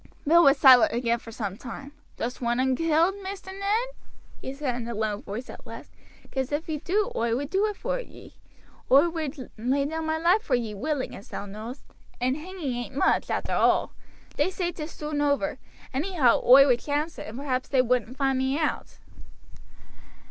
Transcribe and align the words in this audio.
Bill 0.25 0.43
was 0.43 0.57
silent 0.57 0.93
again 0.93 1.19
for 1.19 1.31
some 1.31 1.57
time. 1.57 1.91
"Dost 2.17 2.41
want 2.41 2.59
un 2.59 2.75
killed, 2.75 3.13
Maister 3.21 3.51
Ned?" 3.51 3.89
he 4.41 4.51
said 4.51 4.73
in 4.75 4.87
a 4.87 4.95
low 4.95 5.17
voice 5.21 5.47
at 5.47 5.67
last; 5.67 5.91
"'cause 6.31 6.51
if 6.51 6.67
ye 6.67 6.79
do 6.79 7.11
oi 7.15 7.35
would 7.35 7.51
do 7.51 7.67
it 7.67 7.75
for 7.75 7.99
ye. 7.99 8.33
Oi 8.91 9.07
would 9.09 9.51
lay 9.59 9.85
down 9.85 10.07
my 10.07 10.17
life 10.17 10.41
for 10.41 10.55
ye 10.55 10.73
willing, 10.73 11.15
as 11.15 11.29
thou 11.29 11.45
knowst; 11.45 11.83
and 12.19 12.35
hanging 12.35 12.73
ain't 12.73 12.95
much, 12.95 13.29
arter 13.29 13.53
all. 13.53 13.93
They 14.37 14.49
say 14.49 14.71
'tis 14.71 14.89
soon 14.91 15.21
over. 15.21 15.59
Anyhow 15.93 16.41
oi 16.43 16.65
would 16.65 16.79
chance 16.79 17.19
it, 17.19 17.27
and 17.27 17.37
perhaps 17.37 17.69
they 17.69 17.83
wouldn't 17.83 18.17
find 18.17 18.39
me 18.39 18.57
out." 18.57 18.97